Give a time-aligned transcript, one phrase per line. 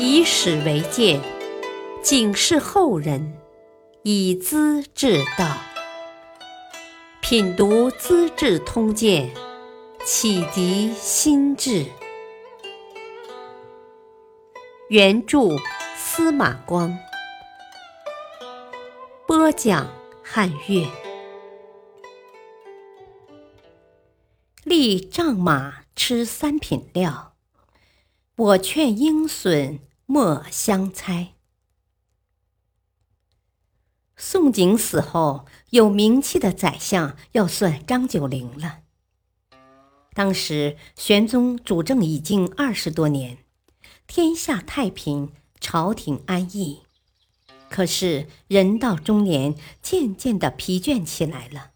[0.00, 1.20] 以史为鉴，
[2.04, 3.36] 警示后人，
[4.04, 5.56] 以资治道。
[7.20, 9.28] 品读《资治通鉴》，
[10.04, 11.84] 启迪心智。
[14.88, 15.56] 原著
[15.96, 16.96] 司马光，
[19.26, 19.90] 播讲
[20.22, 20.86] 汉乐。
[24.62, 27.32] 立丈马吃三品料，
[28.36, 31.34] 我劝鹰隼莫相猜。
[34.16, 38.78] 宋璟死后，有名气的宰相要算张九龄了。
[40.14, 43.44] 当时玄宗主政已经二十多年，
[44.06, 46.84] 天下太平，朝廷安逸。
[47.68, 51.72] 可是人到中年，渐渐的疲倦起来了，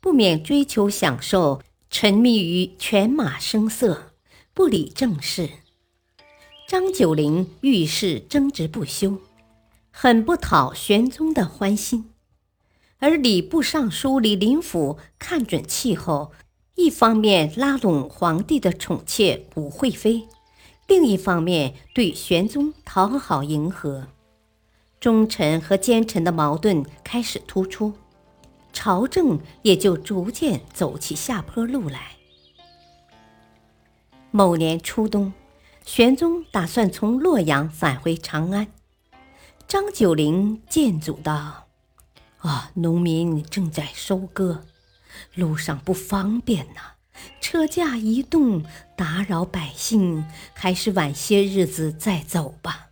[0.00, 4.14] 不免追求享受，沉迷于犬马声色，
[4.54, 5.50] 不理政事。
[6.68, 9.18] 张九龄遇事争执不休。
[9.92, 12.10] 很不讨玄宗的欢心，
[12.98, 16.32] 而礼部尚书李林甫看准气候，
[16.74, 20.26] 一方面拉拢皇帝的宠妾武惠妃，
[20.88, 24.08] 另一方面对玄宗讨好迎合，
[25.00, 27.94] 忠臣和奸臣的矛盾开始突出，
[28.72, 32.16] 朝政也就逐渐走起下坡路来。
[34.30, 35.32] 某年初冬，
[35.86, 38.66] 玄宗打算从洛阳返回长安。
[39.68, 41.68] 张九龄谏阻道
[42.42, 44.64] ：“啊，农民正在收割，
[45.34, 46.96] 路上不方便呐，
[47.40, 48.64] 车驾移动
[48.96, 52.88] 打扰百姓，还是晚些日子再走吧。”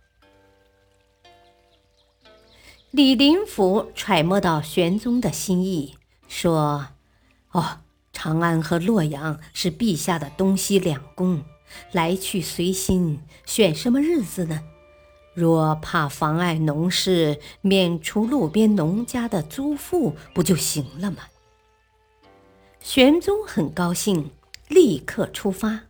[2.91, 5.97] 李林甫揣摩到玄宗的心意，
[6.29, 6.87] 说
[7.51, 7.81] ：“哦，
[8.13, 11.43] 长安和洛阳是陛下的东西两宫，
[11.91, 14.61] 来去随心，选什么日子呢？”
[15.33, 21.23] 若怕妨碍农事，免除路边农家的租赋，不就行了吗？
[22.79, 24.31] 玄宗很高兴，
[24.69, 25.81] 立刻出发。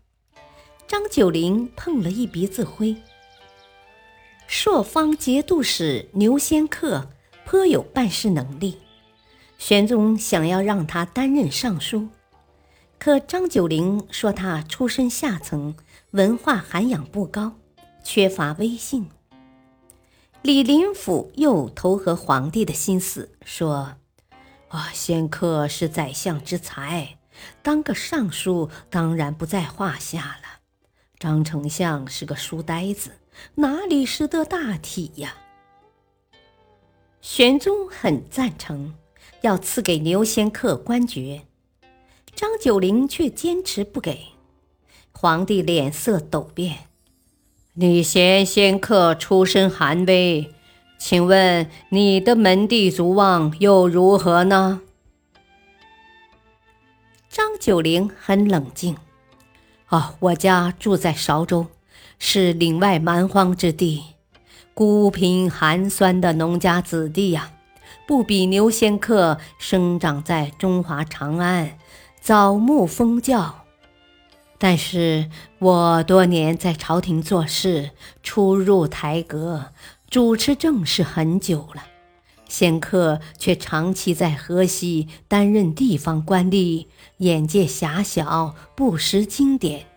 [0.88, 2.96] 张九龄碰了一鼻子灰。
[4.48, 7.10] 朔方节度使牛仙客
[7.46, 8.78] 颇有办事能力，
[9.60, 12.08] 玄宗想要让他担任尚书，
[12.98, 15.76] 可张九龄说他出身下层，
[16.16, 17.58] 文化涵养不高，
[18.02, 19.10] 缺乏威信。
[20.44, 23.98] 李林甫又投合皇帝的心思，说
[24.72, 27.18] ：“啊，仙客是宰相之才，
[27.62, 30.62] 当个尚书当然不在话下了。
[31.20, 33.12] 张丞相是个书呆子，
[33.56, 35.36] 哪里识得大体呀？”
[37.20, 38.96] 玄宗很赞成，
[39.42, 41.42] 要赐给牛仙客官爵，
[42.34, 44.28] 张九龄却坚持不给。
[45.26, 46.76] 皇帝脸色陡变。
[47.74, 50.54] 你嫌仙客出身寒微，
[51.00, 54.82] 请问你的门第族望又如何呢？
[57.28, 58.98] 张九龄很冷静。
[59.90, 61.66] 哦，我家住在韶州，
[62.20, 64.04] 是岭外蛮荒之地，
[64.76, 67.52] 孤贫寒酸的农家子弟呀，
[68.06, 71.80] 不比牛仙客生长在中华长安，
[72.22, 73.65] 早沐风教。
[74.58, 75.30] 但是
[75.60, 77.92] 我多年在朝廷做事，
[78.24, 79.72] 出入台阁，
[80.10, 81.84] 主持政事很久了。
[82.48, 86.86] 仙客却长期在河西担任地方官吏，
[87.18, 89.88] 眼界狭小，不识经典。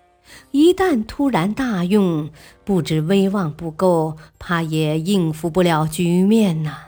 [0.50, 2.30] 一旦突然大用，
[2.64, 6.86] 不知威望不够，怕也应付不了局面呐。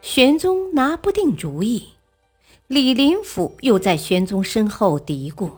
[0.00, 1.95] 玄宗拿不定主意。
[2.68, 5.50] 李林甫又在玄宗身后嘀咕：“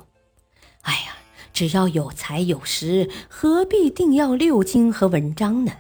[0.83, 1.17] 哎呀，
[1.55, 5.73] 只要有才有实，何必定要六经和文章呢？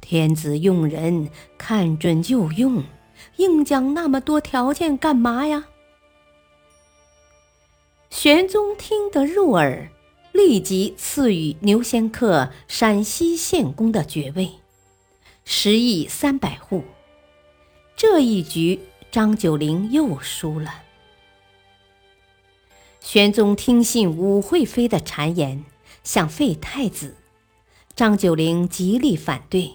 [0.00, 2.82] 天子用人，看准就用，
[3.36, 5.66] 硬讲那么多条件干嘛呀？”
[8.08, 9.90] 玄宗听得入耳，
[10.32, 14.50] 立即赐予牛仙客陕西县公的爵位，
[15.44, 16.82] 食邑三百户。
[17.94, 18.80] 这一局。
[19.14, 20.82] 张九龄又输了。
[22.98, 25.64] 玄宗听信武惠妃的谗言，
[26.02, 27.14] 想废太子，
[27.94, 29.74] 张九龄极力反对。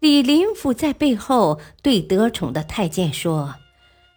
[0.00, 3.54] 李林甫在背后对得宠的太监说：“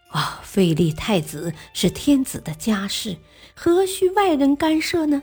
[0.09, 3.17] 啊，废立太子是天子的家事，
[3.53, 5.21] 何须外人干涉呢？”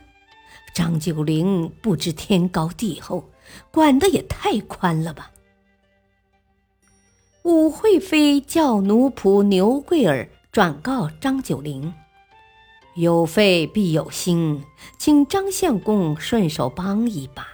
[0.73, 3.29] 张九龄不知天高地厚，
[3.73, 5.33] 管得也太宽了吧。
[7.47, 11.95] 武惠妃叫奴仆牛贵儿转告张九龄
[12.97, 14.65] ：“有废必有兴，
[14.99, 17.47] 请张相公顺手帮一把，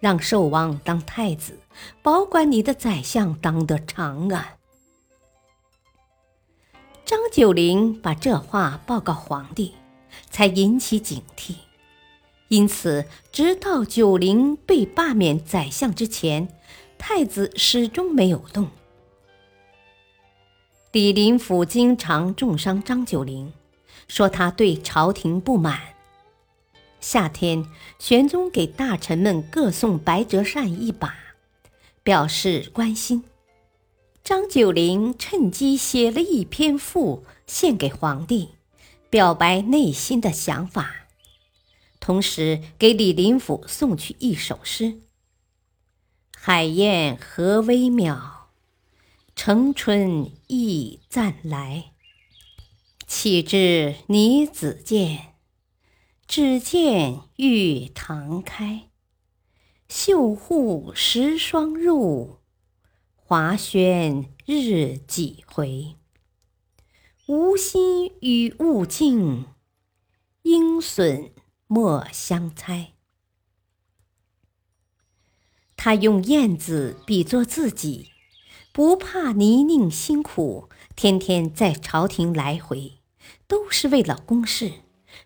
[0.00, 1.58] 让寿王当太子，
[2.00, 4.54] 保管你的宰相当得长啊！”
[7.04, 9.74] 张九龄把这话报告皇帝，
[10.30, 11.56] 才引起警惕。
[12.48, 16.48] 因此，直到九龄被罢免宰相之前，
[16.96, 18.70] 太子始终没有动。
[20.96, 23.52] 李林甫经常重伤张九龄。
[24.08, 25.78] 说他对朝廷不满。
[27.00, 27.66] 夏天，
[27.98, 31.14] 玄宗给大臣们各送白折扇一把，
[32.02, 33.24] 表示关心。
[34.24, 38.52] 张九龄趁机写了一篇赋献给皇帝，
[39.10, 41.08] 表白内心的想法，
[42.00, 45.00] 同时给李林甫送去一首诗
[46.34, 48.16] ：“海燕何微渺，
[49.36, 51.92] 城春亦暂来。”
[53.06, 55.34] 岂知你子见，
[56.26, 58.90] 只见玉堂开，
[59.88, 62.38] 绣户十双入，
[63.14, 65.94] 华轩日几回。
[67.26, 69.46] 无心与物竞，
[70.42, 71.32] 应损
[71.68, 72.94] 莫相猜。
[75.76, 78.10] 他用燕子比作自己，
[78.76, 82.98] 不怕泥泞辛苦，天天在朝廷来回。
[83.48, 84.70] 都是为了公事，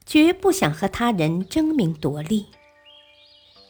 [0.06, 2.46] 绝不想和他人争名夺利。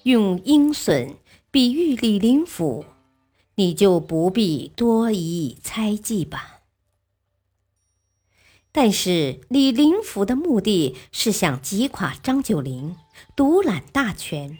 [0.02, 1.16] 用鹰隼
[1.50, 2.84] 比喻李林甫，
[3.54, 6.60] 你就不必多疑猜忌吧。
[8.72, 12.96] 但是李林甫的目的是想击垮张九龄，
[13.34, 14.58] 独揽大权。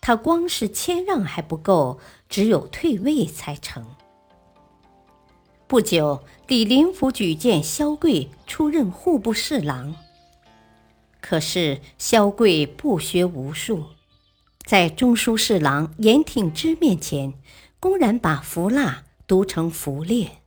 [0.00, 3.86] 他光是谦让还不够，只有退位才成。
[5.70, 9.94] 不久，李林甫举荐萧贵出任户部侍郎。
[11.20, 13.84] 可是萧贵不学无术，
[14.66, 17.34] 在中书侍郎严挺之面前，
[17.78, 20.38] 公然把“福蜡”读成“福烈”。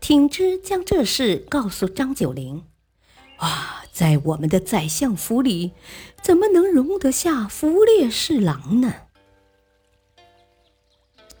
[0.00, 2.62] 挺之将这事告诉张九龄
[3.38, 5.72] ：“啊，在我们的宰相府里，
[6.22, 8.94] 怎么能容得下‘福烈’侍郎呢？”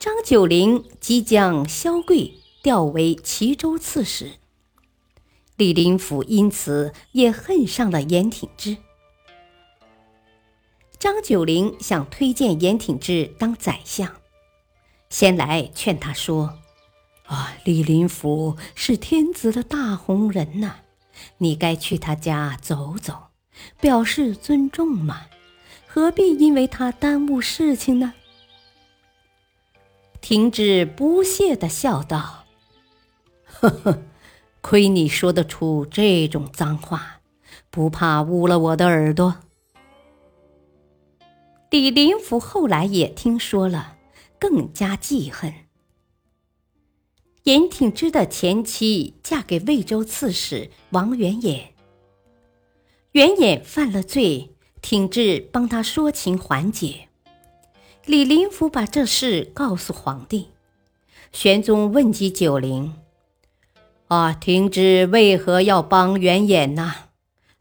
[0.00, 2.37] 张九龄即将萧贵。
[2.68, 4.32] 调为齐州刺史，
[5.56, 8.76] 李林甫因此也恨上了严挺之。
[10.98, 14.16] 张九龄想推荐严挺之当宰相，
[15.08, 16.58] 先来劝他说
[17.24, 20.80] ：“啊，李林甫是天子的大红人呐，
[21.38, 23.28] 你该去他家走走，
[23.80, 25.22] 表示尊重嘛，
[25.86, 28.12] 何必因为他耽误事情呢？”
[30.20, 32.44] 挺之不屑地笑道。
[33.60, 34.02] 呵呵，
[34.60, 37.20] 亏你说得出这种脏话，
[37.70, 39.38] 不怕污了我的耳朵？
[41.70, 43.96] 李林甫后来也听说了，
[44.38, 45.52] 更加记恨。
[47.42, 51.70] 严挺之的前妻嫁给魏州刺史王元衍，
[53.12, 57.08] 元衍犯了罪，挺之帮他说情缓解。
[58.04, 60.50] 李林甫把这事告诉皇帝，
[61.32, 62.94] 玄宗问及九龄。
[64.08, 66.94] 啊，停之为何要帮元衍呢？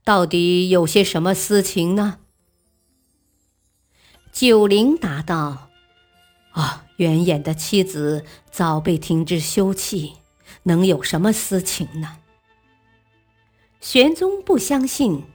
[0.04, 2.20] 到底有些什么私情呢？
[4.32, 5.70] 九龄答道
[6.52, 10.14] ：“啊，元衍的妻子早被停之休弃，
[10.64, 12.20] 能有什么私情呢？”
[13.82, 15.26] 玄宗不相信，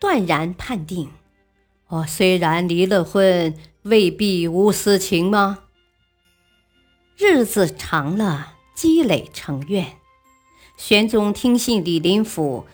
[0.00, 1.10] 断然判定
[1.86, 5.60] ：“哦，虽然离了婚，未必无私情吗？”
[7.16, 9.97] 日子长了，积累成怨。
[10.78, 12.64] 玄宗听信李林甫，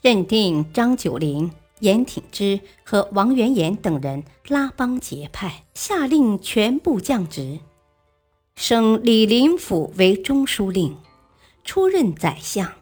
[0.00, 7.60] 认定张九龄、严挺之和王元衍等人拉帮结派，下令全部降职，
[8.56, 10.96] 升李林甫为中书令，
[11.62, 12.72] 出任宰相，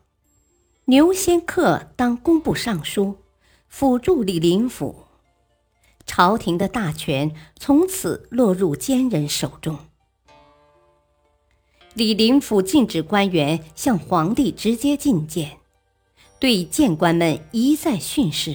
[0.84, 3.16] 牛仙客当工部尚书，
[3.68, 5.04] 辅助李林甫。
[6.06, 9.76] 朝廷的大权从此落入奸人手中。
[11.94, 15.58] 李林甫禁止官员向皇帝直接进谏，
[16.38, 18.54] 对谏官们一再训示：“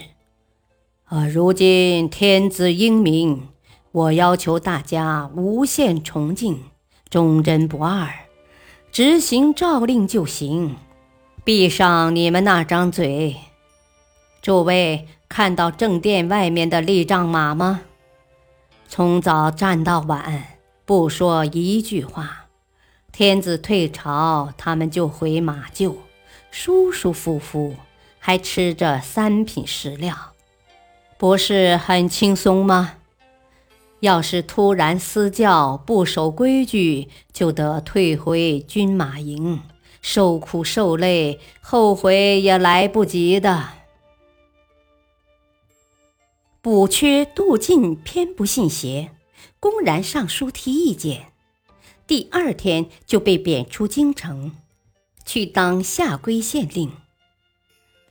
[1.05, 3.49] 啊，如今天子英明，
[3.91, 6.63] 我要求大家无限崇敬，
[7.09, 8.07] 忠贞不二，
[8.91, 10.77] 执行诏令就行。
[11.43, 13.35] 闭上你们那张嘴！
[14.41, 17.81] 诸位看到正殿外面的立仗马吗？
[18.87, 22.39] 从早站到晚，不说一句话。”
[23.13, 25.95] 天子退朝，他们就回马厩，
[26.49, 27.75] 舒舒服服，
[28.17, 30.33] 还吃着三品食料，
[31.19, 32.95] 不是很轻松吗？
[33.99, 39.61] 要是突然私教不守规矩，就得退回军马营，
[40.01, 43.69] 受苦受累，后悔也来不及的。
[46.63, 49.11] 补缺杜进偏不信邪，
[49.59, 51.32] 公然上书提意见，
[52.05, 54.51] 第二天就被贬出京城，
[55.25, 56.91] 去当下归县令。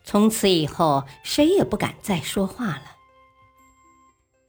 [0.05, 2.83] 从此以后，谁也不敢再说话了。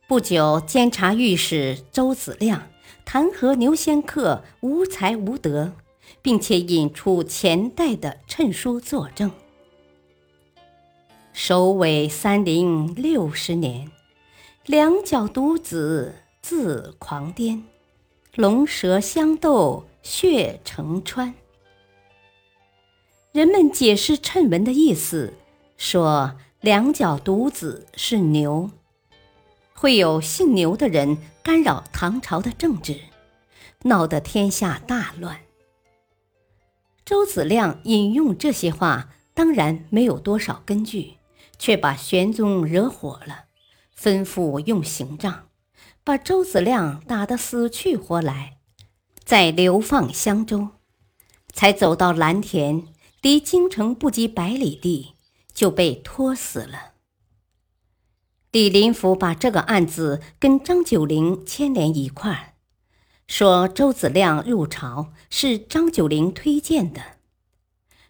[0.08, 2.70] 不久，监察御史周子亮
[3.06, 5.74] 弹劾牛仙客无才无德，
[6.22, 9.32] 并且引出前代的谶书作证。
[11.34, 13.92] 首尾三零六十年，
[14.66, 17.64] 两脚独子自狂癫，
[18.36, 21.36] 龙蛇相斗血成川。
[23.32, 25.36] 人们解释谶文的意思。
[25.78, 28.72] 说两脚犊子是牛，
[29.76, 33.02] 会有姓牛的人干扰唐朝的政治，
[33.84, 35.42] 闹得天下大乱。
[37.06, 41.18] 周子亮引用这些话，当然没有多少根据，
[41.60, 43.46] 却把玄宗惹火了，
[43.96, 45.50] 吩咐用刑杖，
[46.04, 48.58] 把周子亮打得死去活来，
[49.24, 50.70] 再流放襄州，
[51.52, 52.88] 才走到蓝田，
[53.22, 55.14] 离京城不及百里地。
[55.54, 56.94] 就被拖死了。
[58.52, 62.54] 李林甫把这个案子跟张九龄牵连一块儿，
[63.28, 67.02] 说周子亮入朝是张九龄推荐的。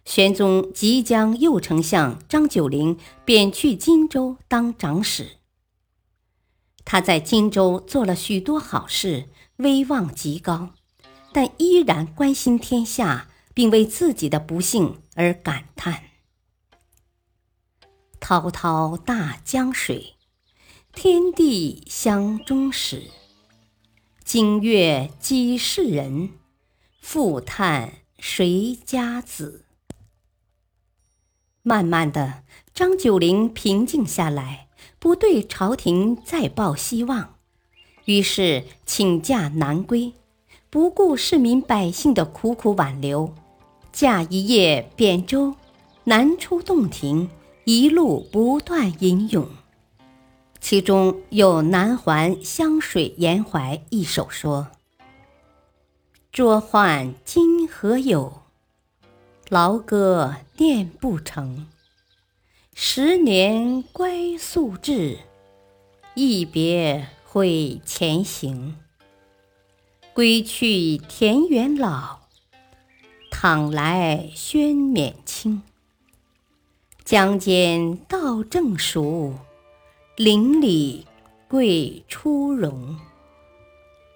[0.06, 5.40] 玄宗即将右丞相张九龄贬去荆州当长史。
[6.86, 10.72] 他在荆州做了许多好事，威望极高，
[11.32, 16.04] 但依然关心天下，并为自己的不幸而感叹。
[18.20, 20.16] 滔滔大江水，
[20.94, 23.10] 天地相终始。
[24.24, 26.30] 今月几世人，
[27.02, 29.66] 复叹谁家子？
[31.62, 34.63] 慢慢的，张九龄平静下来，
[35.04, 37.36] 不对朝廷再抱希望，
[38.06, 40.14] 于是请假南归，
[40.70, 43.36] 不顾市民百姓的苦苦挽留，
[43.92, 45.56] 驾一叶扁舟，
[46.06, 47.30] 南出洞庭。
[47.66, 49.50] 一路不断吟咏，
[50.62, 54.68] 其中有《南环湘水言怀》一首说
[56.32, 58.44] ：“浊宦今何有？
[59.50, 61.68] 劳歌念不成。
[62.76, 65.20] 十年归宿至，
[66.16, 68.76] 一别会前行。
[70.12, 72.22] 归去田园老，
[73.30, 75.62] 倘来轩冕青。”
[77.06, 79.36] 江间道正熟，
[80.18, 81.06] 邻里
[81.48, 82.98] 桂初荣。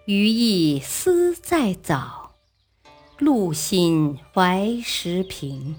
[0.05, 2.31] 余意思在早，
[3.19, 5.75] 路心怀时平。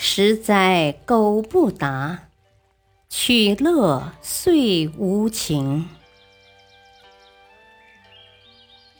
[0.00, 2.28] 实在苟不达，
[3.08, 5.88] 取乐遂无情。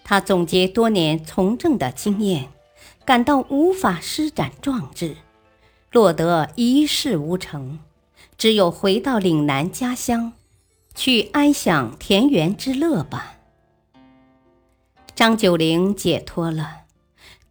[0.02, 2.49] 他总结多年从政的经验，
[3.05, 5.17] 感到无法施展壮志。
[5.93, 7.78] 落得一事无成，
[8.37, 10.33] 只有回到岭南家乡，
[10.97, 13.37] 去安享田园之乐吧。
[15.14, 16.77] 张九龄解脱了，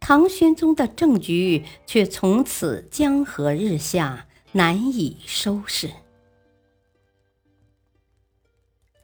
[0.00, 5.90] 唐玄宗的政局却从此江河日下，难以收拾。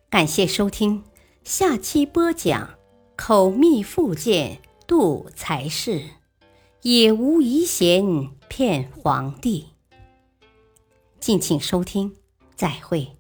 [0.09, 1.05] 感谢收听，
[1.43, 2.79] 下期播讲
[3.17, 6.03] 口蜜腹剑度才士，
[6.83, 8.31] 也无遗贤。
[8.57, 9.71] 骗皇帝，
[11.19, 12.15] 敬请收听，
[12.55, 13.17] 再会。